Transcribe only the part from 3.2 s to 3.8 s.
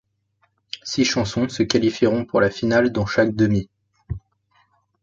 demi.